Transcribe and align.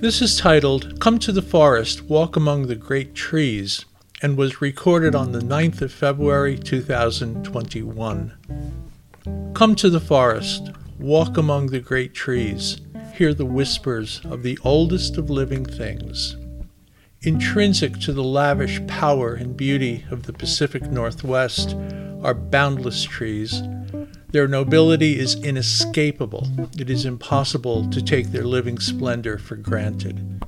This 0.00 0.22
is 0.22 0.38
titled 0.38 0.98
Come 0.98 1.18
to 1.18 1.30
the 1.30 1.42
Forest, 1.42 2.04
Walk 2.04 2.34
Among 2.34 2.68
the 2.68 2.74
Great 2.74 3.14
Trees, 3.14 3.84
and 4.22 4.34
was 4.34 4.62
recorded 4.62 5.14
on 5.14 5.32
the 5.32 5.40
9th 5.40 5.82
of 5.82 5.92
February 5.92 6.56
2021. 6.58 8.32
Come 9.52 9.74
to 9.74 9.90
the 9.90 10.00
forest, 10.00 10.70
walk 10.98 11.36
among 11.36 11.66
the 11.66 11.80
great 11.80 12.14
trees, 12.14 12.80
hear 13.12 13.34
the 13.34 13.44
whispers 13.44 14.22
of 14.24 14.42
the 14.42 14.58
oldest 14.64 15.18
of 15.18 15.28
living 15.28 15.66
things. 15.66 16.34
Intrinsic 17.20 18.00
to 18.00 18.14
the 18.14 18.24
lavish 18.24 18.80
power 18.86 19.34
and 19.34 19.54
beauty 19.54 20.06
of 20.10 20.22
the 20.22 20.32
Pacific 20.32 20.84
Northwest 20.84 21.76
are 22.22 22.32
boundless 22.32 23.02
trees. 23.02 23.62
Their 24.32 24.46
nobility 24.46 25.18
is 25.18 25.34
inescapable. 25.42 26.46
It 26.78 26.88
is 26.88 27.04
impossible 27.04 27.90
to 27.90 28.00
take 28.00 28.28
their 28.28 28.44
living 28.44 28.78
splendor 28.78 29.38
for 29.38 29.56
granted. 29.56 30.44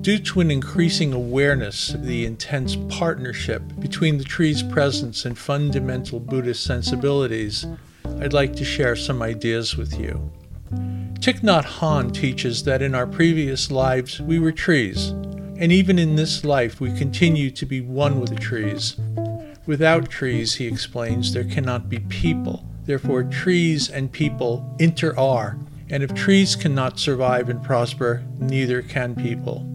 Due 0.00 0.18
to 0.18 0.40
an 0.40 0.50
increasing 0.50 1.12
awareness 1.12 1.92
of 1.92 2.06
the 2.06 2.24
intense 2.24 2.76
partnership 2.88 3.62
between 3.78 4.16
the 4.16 4.24
tree's 4.24 4.62
presence 4.62 5.26
and 5.26 5.36
fundamental 5.36 6.18
Buddhist 6.18 6.64
sensibilities, 6.64 7.66
I'd 8.20 8.32
like 8.32 8.56
to 8.56 8.64
share 8.64 8.96
some 8.96 9.20
ideas 9.20 9.76
with 9.76 10.00
you. 10.00 10.32
Thich 10.72 11.40
Nhat 11.40 11.64
Hanh 11.64 12.12
teaches 12.12 12.64
that 12.64 12.80
in 12.80 12.94
our 12.94 13.06
previous 13.06 13.70
lives 13.70 14.18
we 14.18 14.38
were 14.38 14.52
trees, 14.52 15.08
and 15.58 15.70
even 15.70 15.98
in 15.98 16.16
this 16.16 16.42
life, 16.42 16.80
we 16.80 16.90
continue 16.96 17.50
to 17.50 17.66
be 17.66 17.82
one 17.82 18.18
with 18.18 18.30
the 18.30 18.36
trees. 18.36 18.96
Without 19.66 20.08
trees, 20.10 20.54
he 20.54 20.66
explains, 20.66 21.32
there 21.32 21.44
cannot 21.44 21.88
be 21.88 21.98
people. 22.00 22.64
Therefore, 22.84 23.24
trees 23.24 23.88
and 23.88 24.12
people 24.12 24.76
inter 24.78 25.16
are, 25.16 25.58
and 25.90 26.02
if 26.02 26.14
trees 26.14 26.56
cannot 26.56 26.98
survive 26.98 27.48
and 27.48 27.62
prosper, 27.62 28.22
neither 28.38 28.82
can 28.82 29.14
people. 29.14 29.66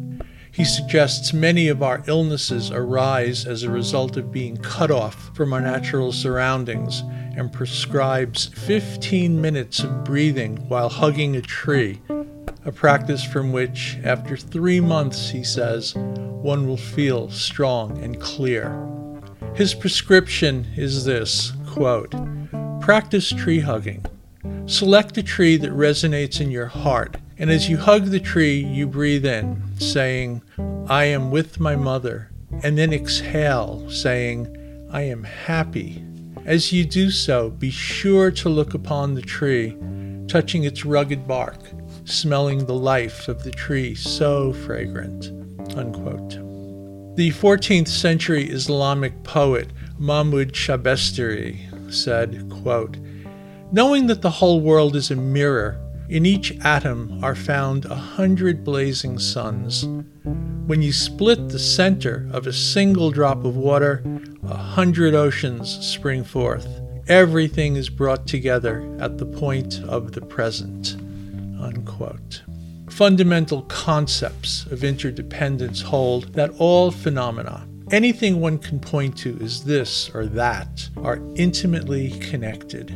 He 0.51 0.65
suggests 0.65 1.31
many 1.31 1.67
of 1.67 1.81
our 1.81 2.03
illnesses 2.07 2.71
arise 2.71 3.45
as 3.45 3.63
a 3.63 3.71
result 3.71 4.17
of 4.17 4.31
being 4.31 4.57
cut 4.57 4.91
off 4.91 5.35
from 5.35 5.53
our 5.53 5.61
natural 5.61 6.11
surroundings 6.11 7.03
and 7.35 7.53
prescribes 7.53 8.47
15 8.47 9.39
minutes 9.39 9.79
of 9.79 10.03
breathing 10.03 10.57
while 10.67 10.89
hugging 10.89 11.35
a 11.35 11.41
tree 11.41 12.01
a 12.65 12.71
practice 12.71 13.23
from 13.23 13.51
which, 13.51 13.97
after 14.03 14.35
three 14.35 14.79
months, 14.79 15.29
he 15.29 15.43
says, 15.43 15.95
one 15.95 16.67
will 16.67 16.77
feel 16.77 17.29
strong 17.29 17.97
and 18.03 18.19
clear. 18.19 18.87
His 19.55 19.73
prescription 19.73 20.67
is 20.75 21.05
this 21.05 21.53
quote, 21.67 22.13
Practice 22.89 23.29
tree 23.29 23.59
hugging. 23.59 24.03
Select 24.65 25.15
a 25.19 25.21
tree 25.21 25.57
that 25.57 25.69
resonates 25.69 26.41
in 26.41 26.49
your 26.49 26.65
heart, 26.65 27.17
and 27.37 27.51
as 27.51 27.69
you 27.69 27.77
hug 27.77 28.05
the 28.05 28.19
tree, 28.19 28.57
you 28.57 28.87
breathe 28.87 29.27
in, 29.27 29.61
saying, 29.77 30.41
I 30.87 31.03
am 31.03 31.29
with 31.29 31.59
my 31.59 31.75
mother, 31.75 32.31
and 32.63 32.79
then 32.79 32.91
exhale, 32.91 33.87
saying, 33.91 34.87
I 34.91 35.03
am 35.03 35.23
happy. 35.23 36.03
As 36.45 36.73
you 36.73 36.83
do 36.83 37.11
so, 37.11 37.51
be 37.51 37.69
sure 37.69 38.31
to 38.31 38.49
look 38.49 38.73
upon 38.73 39.13
the 39.13 39.21
tree, 39.21 39.77
touching 40.27 40.63
its 40.63 40.83
rugged 40.83 41.27
bark 41.27 41.59
smelling 42.05 42.65
the 42.65 42.73
life 42.73 43.27
of 43.27 43.43
the 43.43 43.51
tree 43.51 43.93
so 43.93 44.51
fragrant. 44.51 45.27
Unquote. 45.77 46.39
The 47.15 47.29
14th 47.33 47.87
century 47.87 48.49
Islamic 48.49 49.21
poet 49.21 49.69
Mahmud 49.99 50.53
Shabestari 50.53 51.68
said, 51.93 52.49
quote, 52.61 52.97
Knowing 53.71 54.07
that 54.07 54.21
the 54.21 54.29
whole 54.29 54.61
world 54.61 54.95
is 54.95 55.11
a 55.11 55.15
mirror, 55.15 55.79
in 56.09 56.25
each 56.25 56.57
atom 56.61 57.23
are 57.23 57.35
found 57.35 57.85
a 57.85 57.95
hundred 57.95 58.63
blazing 58.63 59.19
suns. 59.19 59.85
When 60.65 60.81
you 60.81 60.91
split 60.91 61.49
the 61.49 61.59
center 61.59 62.27
of 62.31 62.47
a 62.47 62.53
single 62.53 63.11
drop 63.11 63.45
of 63.45 63.55
water, 63.55 64.03
a 64.43 64.57
hundred 64.57 65.13
oceans 65.13 65.69
spring 65.85 66.23
forth. 66.23 66.67
Everything 67.07 67.75
is 67.75 67.89
brought 67.89 68.25
together 68.25 68.87
at 68.99 69.19
the 69.19 69.25
point 69.25 69.81
of 69.83 70.13
the 70.13 70.21
present. 70.21 70.95
Unquote. 71.59 72.41
Fundamental 72.89 73.61
concepts 73.63 74.65
of 74.67 74.83
interdependence 74.83 75.81
hold 75.81 76.33
that 76.33 76.51
all 76.57 76.89
phenomena, 76.89 77.67
anything 77.91 78.39
one 78.39 78.57
can 78.57 78.79
point 78.79 79.17
to 79.19 79.37
as 79.41 79.63
this 79.63 80.09
or 80.13 80.25
that, 80.27 80.89
are 80.97 81.21
intimately 81.35 82.11
connected. 82.19 82.87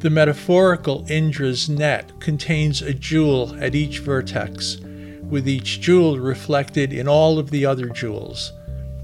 The 0.00 0.10
metaphorical 0.10 1.04
Indra's 1.10 1.68
net 1.68 2.12
contains 2.20 2.82
a 2.82 2.94
jewel 2.94 3.56
at 3.60 3.74
each 3.74 3.98
vertex, 3.98 4.78
with 5.22 5.48
each 5.48 5.80
jewel 5.80 6.18
reflected 6.18 6.92
in 6.92 7.08
all 7.08 7.38
of 7.38 7.50
the 7.50 7.66
other 7.66 7.88
jewels. 7.88 8.52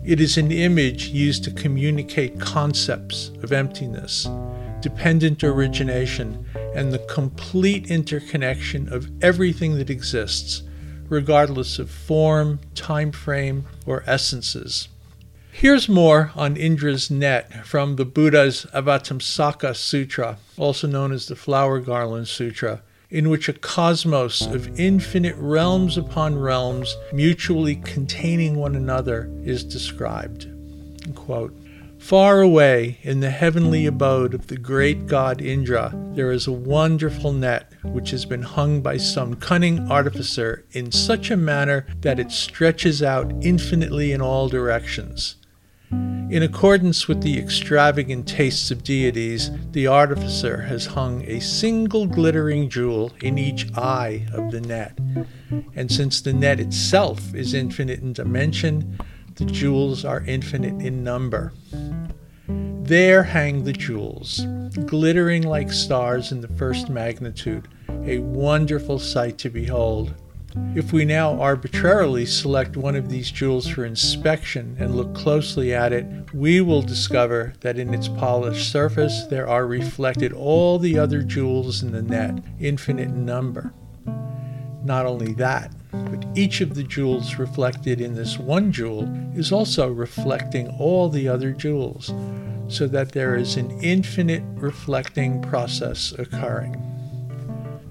It 0.05 0.21
is 0.21 0.39
an 0.39 0.53
image 0.53 1.09
used 1.09 1.45
to 1.45 1.51
communicate 1.51 2.39
concepts 2.39 3.31
of 3.43 3.53
emptiness, 3.53 4.29
dependent 4.81 5.43
origination, 5.43 6.47
and 6.75 6.93
the 6.93 7.05
complete 7.11 7.91
interconnection 7.91 8.93
of 8.93 9.11
everything 9.23 9.79
that 9.79 9.91
exists, 9.91 10.63
regardless 11.09 11.79
of 11.79 11.91
form, 11.91 12.61
time 12.75 13.13
frame, 13.13 13.65
or 13.87 14.05
essences. 14.07 14.89
Here's 15.57 15.89
more 15.89 16.33
on 16.35 16.57
Indra's 16.57 17.13
net 17.13 17.65
from 17.65 17.95
the 17.95 18.05
Buddha's 18.05 18.67
Avatamsaka 18.75 19.77
Sutra, 19.77 20.39
also 20.57 20.89
known 20.89 21.13
as 21.13 21.29
the 21.29 21.37
Flower 21.37 21.79
Garland 21.79 22.27
Sutra, 22.27 22.83
in 23.09 23.31
which 23.31 23.49
a 23.49 23.53
cosmos 23.53 24.43
of 24.45 24.81
infinite 24.81 25.37
realms 25.39 25.97
upon 25.97 26.37
realms, 26.37 26.97
mutually 27.13 27.77
containing 27.77 28.57
one 28.57 28.75
another, 28.75 29.31
is 29.45 29.63
described. 29.63 30.49
Quote, 31.15 31.57
Far 32.01 32.41
away 32.41 32.99
in 33.03 33.21
the 33.21 33.31
heavenly 33.31 33.87
abode 33.87 34.35
of 34.35 34.49
the 34.49 34.59
great 34.59 35.07
god 35.07 35.41
Indra, 35.41 35.93
there 36.15 36.33
is 36.33 36.49
a 36.49 36.53
wonderful 36.53 37.33
net 37.33 37.73
which 37.85 38.11
has 38.11 38.25
been 38.25 38.43
hung 38.43 38.83
by 38.83 38.97
some 38.97 39.37
cunning 39.37 39.89
artificer 39.89 40.65
in 40.73 40.91
such 40.91 41.31
a 41.31 41.37
manner 41.37 41.87
that 42.01 42.19
it 42.19 42.33
stretches 42.33 43.05
out 43.05 43.33
infinitely 43.41 44.11
in 44.11 44.21
all 44.21 44.49
directions. 44.49 45.37
In 46.31 46.43
accordance 46.43 47.07
with 47.07 47.23
the 47.23 47.39
extravagant 47.39 48.27
tastes 48.27 48.71
of 48.71 48.83
deities, 48.83 49.51
the 49.73 49.87
artificer 49.87 50.63
has 50.63 50.87
hung 50.87 51.23
a 51.27 51.41
single 51.41 52.07
glittering 52.07 52.69
jewel 52.69 53.13
in 53.21 53.39
each 53.39 53.69
eye 53.77 54.27
of 54.33 54.51
the 54.51 54.61
net. 54.61 54.99
And 55.77 55.93
since 55.93 56.21
the 56.21 56.33
net 56.33 56.61
itself 56.61 57.35
is 57.35 57.55
infinite 57.55 58.01
in 58.01 58.15
dimension, 58.15 58.99
the 59.37 59.45
jewels 59.45 60.05
are 60.05 60.25
infinite 60.27 60.85
in 60.85 61.05
number. 61.05 61.53
There 62.49 63.23
hang 63.23 63.65
the 63.65 63.73
jewels, 63.73 64.45
glittering 64.87 65.43
like 65.43 65.73
stars 65.73 66.33
in 66.33 66.41
the 66.41 66.49
first 66.49 66.89
magnitude, 66.89 67.69
a 68.05 68.19
wonderful 68.19 68.99
sight 68.99 69.39
to 69.39 69.51
behold. 69.51 70.15
If 70.77 70.93
we 70.93 71.05
now 71.05 71.41
arbitrarily 71.41 72.27
select 72.27 72.77
one 72.77 72.95
of 72.95 73.09
these 73.09 73.33
jewels 73.33 73.67
for 73.67 73.85
inspection 73.85 74.77
and 74.79 74.95
look 74.95 75.13
closely 75.15 75.75
at 75.75 75.93
it, 75.93 76.07
we 76.33 76.61
will 76.61 76.83
discover 76.83 77.55
that 77.61 77.79
in 77.79 77.93
its 77.93 78.07
polished 78.07 78.71
surface 78.71 79.25
there 79.25 79.49
are 79.49 79.67
reflected 79.67 80.33
all 80.33 80.79
the 80.79 80.97
other 80.97 81.23
jewels 81.23 81.83
in 81.83 81.91
the 81.91 82.03
net, 82.03 82.43
infinite 82.61 83.09
in 83.09 83.25
number. 83.25 83.73
Not 84.85 85.07
only 85.07 85.33
that, 85.35 85.73
but 85.91 86.25
each 86.37 86.61
of 86.61 86.75
the 86.75 86.85
jewels 86.85 87.37
reflected 87.37 88.01
in 88.01 88.15
this 88.15 88.39
one 88.39 88.71
jewel 88.71 89.09
is 89.37 89.51
also 89.51 89.89
reflecting 89.89 90.69
all 90.79 91.09
the 91.09 91.27
other 91.27 91.53
jewels, 91.53 92.13
so 92.69 92.87
that 92.89 93.13
there 93.13 93.35
is 93.35 93.57
an 93.57 93.71
infinite 93.81 94.43
reflecting 94.55 95.43
process 95.43 96.13
occurring. 96.19 96.94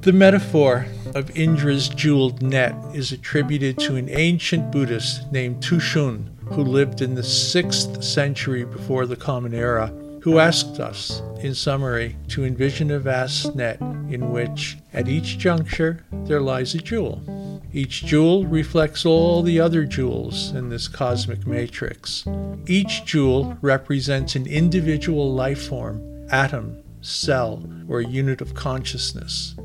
The 0.04 0.12
metaphor 0.12 0.86
of 1.16 1.34
Indra's 1.34 1.88
jeweled 1.88 2.42
net 2.42 2.76
is 2.94 3.14
attributed 3.14 3.80
to 3.80 3.96
an 3.96 4.10
ancient 4.10 4.70
Buddhist 4.70 5.32
named 5.32 5.64
Tushun, 5.64 6.28
who 6.52 6.62
lived 6.62 7.02
in 7.02 7.16
the 7.16 7.22
6th 7.22 8.04
century 8.04 8.66
before 8.66 9.06
the 9.06 9.16
Common 9.16 9.54
Era, 9.54 9.88
who 10.22 10.40
asked 10.40 10.82
us, 10.82 11.22
in 11.40 11.56
summary, 11.56 12.18
to 12.28 12.44
envision 12.44 12.92
a 12.92 13.00
vast 13.00 13.56
net 13.56 13.80
in 13.80 14.30
which, 14.34 14.78
at 14.92 15.08
each 15.08 15.38
juncture, 15.38 16.04
there 16.26 16.42
lies 16.42 16.76
a 16.76 16.80
jewel. 16.80 17.62
Each 17.72 18.04
jewel 18.04 18.46
reflects 18.46 19.06
all 19.06 19.42
the 19.42 19.62
other 19.62 19.86
jewels 19.86 20.52
in 20.52 20.68
this 20.68 20.90
cosmic 20.90 21.48
matrix. 21.48 22.26
Each 22.68 23.06
jewel 23.06 23.58
represents 23.62 24.36
an 24.36 24.48
individual 24.48 25.34
life 25.34 25.70
form, 25.70 26.28
atom, 26.30 26.84
cell, 27.00 27.64
or 27.88 28.02
unit 28.02 28.42
of 28.42 28.54
consciousness. 28.54 29.56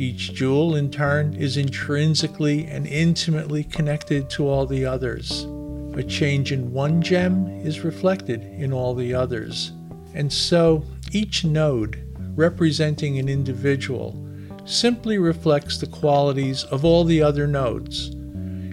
Each 0.00 0.32
jewel, 0.32 0.76
in 0.76 0.90
turn, 0.90 1.34
is 1.34 1.58
intrinsically 1.58 2.64
and 2.64 2.86
intimately 2.86 3.64
connected 3.64 4.30
to 4.30 4.48
all 4.48 4.64
the 4.64 4.86
others. 4.86 5.46
A 5.92 6.02
change 6.02 6.52
in 6.52 6.72
one 6.72 7.02
gem 7.02 7.46
is 7.62 7.84
reflected 7.84 8.40
in 8.40 8.72
all 8.72 8.94
the 8.94 9.12
others. 9.12 9.72
And 10.14 10.32
so, 10.32 10.86
each 11.12 11.44
node, 11.44 12.02
representing 12.34 13.18
an 13.18 13.28
individual, 13.28 14.16
simply 14.64 15.18
reflects 15.18 15.76
the 15.76 15.86
qualities 15.86 16.64
of 16.64 16.82
all 16.82 17.04
the 17.04 17.22
other 17.22 17.46
nodes 17.46 18.08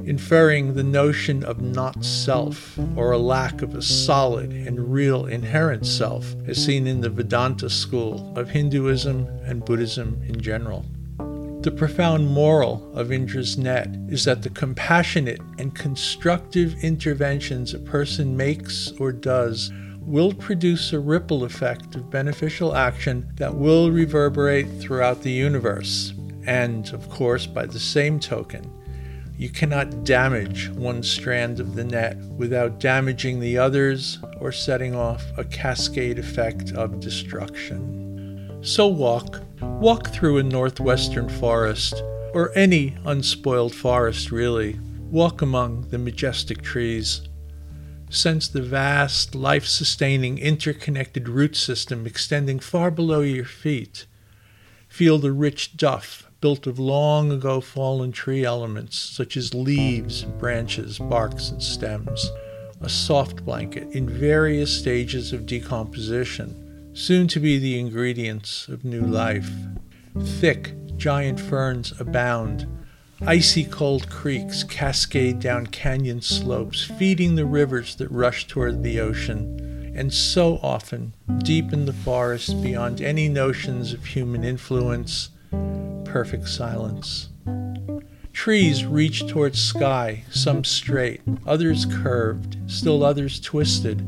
inferring 0.06 0.76
the 0.76 0.84
notion 0.84 1.44
of 1.44 1.60
not 1.60 2.06
self 2.06 2.80
or 2.96 3.12
a 3.12 3.18
lack 3.18 3.62
of 3.62 3.76
a 3.76 3.82
solid 3.82 4.54
and 4.54 4.94
real 4.94 5.26
inherent 5.26 5.86
self, 5.86 6.34
as 6.48 6.64
seen 6.64 6.88
in 6.88 7.02
the 7.02 7.10
Vedanta 7.10 7.70
school 7.70 8.32
of 8.38 8.50
Hinduism 8.50 9.28
and 9.44 9.66
Buddhism 9.66 10.22
in 10.26 10.40
general. 10.40 10.86
The 11.68 11.76
profound 11.76 12.30
moral 12.30 12.90
of 12.96 13.12
Indra's 13.12 13.58
net 13.58 13.90
is 14.08 14.24
that 14.24 14.42
the 14.42 14.50
compassionate 14.50 15.42
and 15.58 15.76
constructive 15.76 16.82
interventions 16.82 17.74
a 17.74 17.80
person 17.80 18.38
makes 18.38 18.94
or 19.02 19.12
does 19.12 19.70
will 20.00 20.32
produce 20.32 20.94
a 20.94 21.00
ripple 21.02 21.44
effect 21.44 21.94
of 21.96 22.10
beneficial 22.10 22.74
action 22.74 23.30
that 23.36 23.54
will 23.54 23.92
reverberate 23.92 24.80
throughout 24.80 25.24
the 25.24 25.32
universe. 25.32 26.14
And, 26.46 26.88
of 26.94 27.10
course, 27.10 27.46
by 27.46 27.66
the 27.66 27.82
same 27.82 28.22
token, 28.22 28.72
you 29.38 29.50
cannot 29.50 30.06
damage 30.06 30.70
one 30.70 31.04
strand 31.04 31.60
of 31.60 31.76
the 31.76 31.84
net 31.84 32.16
without 32.38 32.80
damaging 32.80 33.42
the 33.42 33.58
others 33.58 34.20
or 34.40 34.54
setting 34.54 34.96
off 34.96 35.26
a 35.38 35.44
cascade 35.44 36.18
effect 36.18 36.72
of 36.72 37.02
destruction. 37.02 38.07
So 38.62 38.88
walk, 38.88 39.42
walk 39.62 40.08
through 40.08 40.40
a 40.40 40.44
northwestern 40.44 41.30
forest, 41.30 42.04
or 42.34 42.52
any 42.56 42.96
unspoiled 43.06 43.74
forest 43.74 44.32
really. 44.32 44.80
Walk 45.12 45.42
among 45.42 45.90
the 45.90 45.98
majestic 45.98 46.62
trees. 46.62 47.22
Sense 48.10 48.48
the 48.48 48.62
vast, 48.62 49.36
life 49.36 49.66
sustaining, 49.66 50.38
interconnected 50.38 51.30
root 51.30 51.56
system 51.56 52.06
extending 52.06 52.60
far 52.60 52.92
below 52.92 53.22
your 53.22 53.46
feet. 53.46 54.06
Feel 54.88 55.18
the 55.18 55.32
rich 55.32 55.78
duff 55.78 56.30
built 56.40 56.68
of 56.68 56.80
long 56.80 57.32
ago 57.32 57.60
fallen 57.60 58.12
tree 58.12 58.46
elements 58.46 58.98
such 58.98 59.36
as 59.36 59.54
leaves, 59.54 60.24
branches, 60.24 61.00
barks, 61.00 61.50
and 61.50 61.62
stems, 61.62 62.32
a 62.82 62.90
soft 62.90 63.44
blanket 63.44 63.88
in 63.92 64.08
various 64.08 64.78
stages 64.78 65.34
of 65.34 65.46
decomposition, 65.46 66.67
soon 66.98 67.28
to 67.28 67.40
be 67.40 67.60
the 67.60 67.80
ingredients 67.80 68.68
of 68.68 68.84
new 68.84 69.02
life. 69.02 69.52
Thick, 70.40 70.74
giant 70.98 71.40
ferns 71.40 71.94
abound. 72.00 72.66
Icy 73.22 73.66
cold 73.66 74.10
creeks 74.10 74.64
cascade 74.64 75.40
down 75.40 75.68
canyon 75.68 76.22
slopes, 76.22 76.84
feeding 76.84 77.36
the 77.36 77.46
rivers 77.46 77.96
that 77.98 78.10
rush 78.10 78.48
toward 78.48 78.82
the 78.82 79.00
ocean. 79.00 79.94
And 79.96 80.12
so 80.12 80.60
often, 80.64 81.14
deep 81.38 81.72
in 81.72 81.86
the 81.86 81.94
forest, 81.94 82.62
beyond 82.64 83.00
any 83.00 83.30
notions 83.30 83.94
of 83.94 84.04
human 84.04 84.44
influence, 84.44 85.30
perfect 86.04 86.48
silence. 86.48 87.30
Trees 88.34 88.86
reach 88.86 89.28
towards 89.28 89.62
sky, 89.62 90.24
some 90.32 90.64
straight, 90.64 91.22
others 91.46 91.86
curved, 91.86 92.58
still 92.66 93.04
others 93.04 93.40
twisted. 93.40 94.04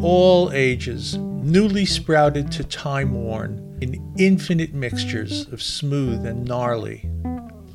All 0.00 0.52
ages, 0.52 1.16
newly 1.44 1.84
sprouted 1.84 2.50
to 2.52 2.64
time 2.64 3.12
worn, 3.12 3.78
in 3.80 4.14
infinite 4.16 4.72
mixtures 4.72 5.46
of 5.48 5.62
smooth 5.62 6.24
and 6.24 6.44
gnarly. 6.44 7.08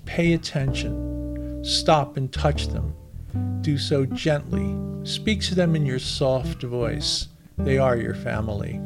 Pay 0.05 0.33
attention. 0.33 1.63
Stop 1.63 2.17
and 2.17 2.31
touch 2.33 2.67
them. 2.69 2.95
Do 3.61 3.77
so 3.77 4.05
gently. 4.05 4.75
Speak 5.03 5.41
to 5.41 5.55
them 5.55 5.75
in 5.75 5.85
your 5.85 5.99
soft 5.99 6.63
voice. 6.63 7.27
They 7.57 7.77
are 7.77 7.95
your 7.95 8.15
family. 8.15 8.81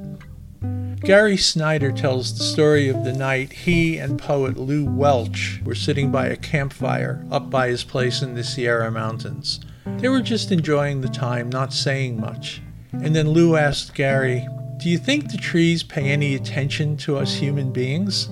Gary 1.01 1.37
Snyder 1.37 1.91
tells 1.91 2.37
the 2.37 2.43
story 2.43 2.89
of 2.89 3.03
the 3.03 3.13
night 3.13 3.51
he 3.51 3.97
and 3.97 4.17
poet 4.17 4.57
Lew 4.57 4.85
Welch 4.85 5.61
were 5.63 5.75
sitting 5.75 6.11
by 6.11 6.27
a 6.27 6.37
campfire 6.37 7.25
up 7.29 7.49
by 7.49 7.67
his 7.67 7.83
place 7.83 8.21
in 8.21 8.35
the 8.35 8.43
Sierra 8.43 8.89
Mountains. 8.89 9.59
They 9.85 10.07
were 10.07 10.21
just 10.21 10.51
enjoying 10.51 11.01
the 11.01 11.09
time, 11.09 11.49
not 11.49 11.73
saying 11.73 12.19
much. 12.19 12.61
And 12.93 13.15
then 13.15 13.31
Lew 13.31 13.57
asked 13.57 13.93
Gary, 13.95 14.47
Do 14.83 14.89
you 14.89 14.97
think 14.97 15.31
the 15.31 15.37
trees 15.37 15.81
pay 15.81 16.11
any 16.11 16.35
attention 16.35 16.97
to 16.97 17.15
us 17.15 17.33
human 17.33 17.71
beings? 17.71 18.27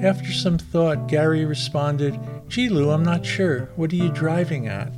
After 0.00 0.32
some 0.32 0.56
thought, 0.56 1.08
Gary 1.08 1.44
responded, 1.44 2.18
Gee, 2.48 2.70
Lew, 2.70 2.88
I'm 2.88 3.02
not 3.02 3.26
sure. 3.26 3.68
What 3.76 3.92
are 3.92 3.96
you 3.96 4.08
driving 4.08 4.66
at? 4.66 4.94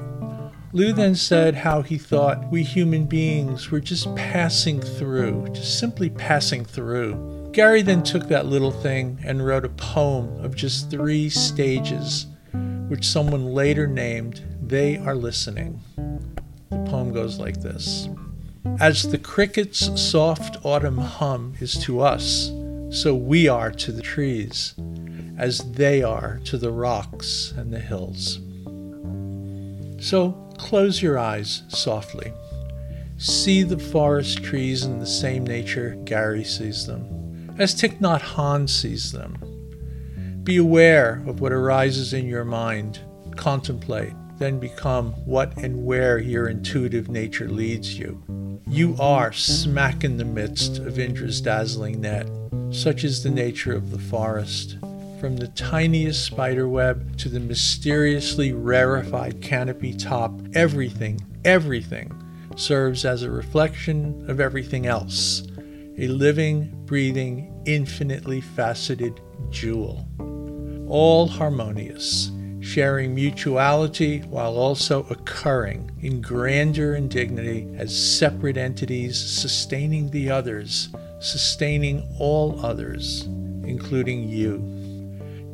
Lew 0.73 0.93
then 0.93 1.17
said 1.17 1.57
how 1.57 1.83
he 1.83 1.99
thought 1.99 2.53
we 2.53 2.63
human 2.63 3.07
beings 3.07 3.73
were 3.73 3.81
just 3.81 4.15
passing 4.15 4.81
through, 4.81 5.49
just 5.49 5.81
simply 5.81 6.09
passing 6.09 6.65
through. 6.65 7.51
Gary 7.51 7.83
then 7.83 8.05
took 8.05 8.29
that 8.29 8.47
little 8.47 8.71
thing 8.71 9.19
and 9.25 9.45
wrote 9.45 9.65
a 9.65 9.71
poem 9.71 10.37
of 10.37 10.55
just 10.55 10.89
three 10.89 11.29
stages, 11.29 12.27
which 12.87 13.05
someone 13.05 13.47
later 13.47 13.89
named 13.89 14.45
They 14.63 14.99
Are 14.99 15.17
Listening. 15.17 15.81
The 16.71 16.85
poem 16.89 17.13
goes 17.13 17.41
like 17.41 17.61
this 17.61 18.09
As 18.81 19.03
the 19.11 19.19
cricket's 19.19 20.01
soft 20.01 20.65
autumn 20.65 20.99
hum 20.99 21.55
is 21.61 21.75
to 21.85 22.01
us, 22.01 22.51
so 22.91 23.15
we 23.15 23.49
are 23.49 23.71
to 23.71 23.93
the 23.93 24.03
trees, 24.03 24.75
as 25.39 25.59
they 25.73 26.03
are 26.03 26.41
to 26.45 26.59
the 26.59 26.71
rocks 26.71 27.53
and 27.57 27.73
the 27.73 27.81
hills. 27.81 28.41
So 30.01 30.45
Close 30.59 31.03
your 31.03 31.19
eyes 31.19 31.63
softly. 31.69 32.33
See 33.19 33.63
the 33.63 33.79
forest 33.79 34.43
trees 34.43 34.85
in 34.85 34.99
the 34.99 35.07
same 35.07 35.45
nature 35.45 35.97
Gary 36.05 36.45
sees 36.45 36.87
them, 36.87 37.55
as 37.59 37.75
Thich 37.75 38.01
Nhat 38.01 38.21
Hanh 38.21 38.69
sees 38.69 39.13
them. 39.13 39.37
Be 40.43 40.57
aware 40.57 41.23
of 41.27 41.41
what 41.41 41.53
arises 41.53 42.13
in 42.13 42.27
your 42.27 42.45
mind. 42.45 43.01
Contemplate, 43.37 44.15
then 44.39 44.59
become 44.59 45.13
what 45.27 45.57
and 45.57 45.85
where 45.85 46.19
your 46.19 46.49
intuitive 46.49 47.09
nature 47.09 47.49
leads 47.49 47.99
you. 47.99 48.23
You 48.75 48.97
are 48.99 49.33
smack 49.33 50.03
in 50.03 50.17
the 50.17 50.25
midst 50.25 50.79
of 50.79 50.99
Indra's 50.99 51.41
dazzling 51.41 52.01
net. 52.01 52.29
Such 52.73 53.05
is 53.05 53.23
the 53.23 53.31
nature 53.31 53.73
of 53.73 53.93
the 53.93 54.01
forest 54.01 54.79
from 55.21 55.37
the 55.37 55.47
tiniest 55.55 56.25
spider 56.25 56.69
web 56.69 57.17
to 57.19 57.29
the 57.29 57.39
mysteriously 57.39 58.53
rarefied 58.53 59.41
canopy 59.41 59.95
top, 59.95 60.33
everything, 60.57 61.21
everything 61.45 62.13
serves 62.57 63.05
as 63.05 63.23
a 63.23 63.31
reflection 63.31 64.29
of 64.29 64.41
everything 64.41 64.87
else. 64.87 65.45
A 65.97 66.09
living, 66.09 66.73
breathing, 66.85 67.63
infinitely 67.67 68.41
faceted 68.41 69.21
jewel. 69.51 70.05
All 70.89 71.29
harmonious, 71.29 72.33
sharing 72.65 73.15
mutuality 73.15 74.21
while 74.21 74.57
also 74.57 75.05
occurring 75.11 75.91
in 76.01 76.23
grandeur 76.23 76.95
and 76.95 77.11
dignity 77.11 77.69
as 77.77 77.95
separate 77.95 78.57
entities 78.57 79.19
sustaining 79.19 80.11
the 80.11 80.31
others, 80.31 80.89
sustaining 81.21 82.03
all 82.19 82.65
others, 82.65 83.25
including 83.65 84.29
you. 84.29 84.63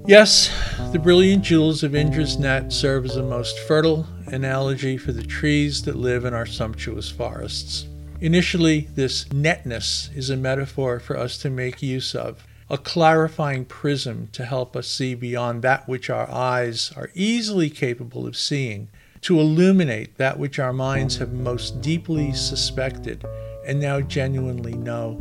Yes, 0.06 0.50
the 0.92 0.98
brilliant 0.98 1.42
jewels 1.42 1.82
of 1.82 1.94
Indra's 1.94 2.38
net 2.38 2.72
serve 2.72 3.04
as 3.04 3.16
a 3.16 3.22
most 3.22 3.58
fertile 3.58 4.06
analogy 4.28 4.96
for 4.96 5.12
the 5.12 5.22
trees 5.22 5.82
that 5.82 5.96
live 5.96 6.24
in 6.24 6.32
our 6.32 6.46
sumptuous 6.46 7.10
forests. 7.10 7.86
Initially, 8.20 8.88
this 8.94 9.24
netness 9.26 10.14
is 10.16 10.30
a 10.30 10.36
metaphor 10.36 11.00
for 11.00 11.16
us 11.16 11.38
to 11.38 11.50
make 11.50 11.82
use 11.82 12.14
of, 12.14 12.46
a 12.70 12.78
clarifying 12.78 13.64
prism 13.64 14.28
to 14.32 14.44
help 14.44 14.76
us 14.76 14.86
see 14.86 15.14
beyond 15.14 15.60
that 15.62 15.88
which 15.88 16.08
our 16.08 16.30
eyes 16.30 16.92
are 16.96 17.10
easily 17.14 17.68
capable 17.68 18.26
of 18.26 18.36
seeing, 18.36 18.88
to 19.20 19.38
illuminate 19.40 20.16
that 20.16 20.38
which 20.38 20.58
our 20.58 20.72
minds 20.72 21.16
have 21.16 21.32
most 21.32 21.80
deeply 21.80 22.32
suspected 22.32 23.24
and 23.66 23.80
now 23.80 24.00
genuinely 24.00 24.74
know. 24.74 25.18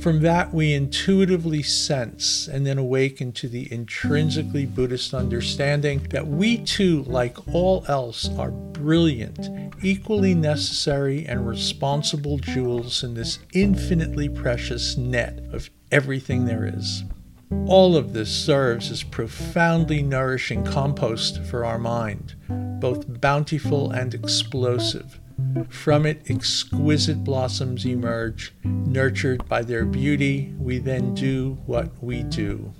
From 0.00 0.20
that, 0.20 0.52
we 0.52 0.72
intuitively 0.72 1.62
sense 1.62 2.48
and 2.48 2.66
then 2.66 2.78
awaken 2.78 3.32
to 3.32 3.48
the 3.48 3.70
intrinsically 3.72 4.64
Buddhist 4.64 5.14
understanding 5.14 6.06
that 6.10 6.26
we 6.26 6.58
too, 6.58 7.02
like 7.04 7.36
all 7.52 7.84
else, 7.88 8.28
are 8.38 8.50
brilliant, 8.50 9.48
equally 9.82 10.34
necessary, 10.34 11.26
and 11.26 11.46
responsible 11.46 12.38
jewels 12.38 13.02
in 13.02 13.14
this 13.14 13.40
infinitely 13.52 14.28
precious 14.28 14.96
net 14.96 15.40
of 15.52 15.70
everything 15.90 16.44
there 16.44 16.66
is. 16.66 17.04
All 17.66 17.96
of 17.96 18.12
this 18.12 18.30
serves 18.30 18.90
as 18.90 19.02
profoundly 19.02 20.02
nourishing 20.02 20.64
compost 20.64 21.42
for 21.44 21.64
our 21.64 21.78
mind, 21.78 22.34
both 22.80 23.20
bountiful 23.20 23.90
and 23.90 24.14
explosive 24.14 25.20
from 25.68 26.06
it, 26.06 26.22
exquisite 26.30 27.22
blossoms 27.22 27.84
emerge. 27.84 28.52
Nurtured 28.64 29.46
by 29.48 29.62
their 29.62 29.84
beauty, 29.84 30.54
we 30.58 30.78
then 30.78 31.14
do 31.14 31.58
what 31.66 31.90
we 32.02 32.22
do. 32.22 32.72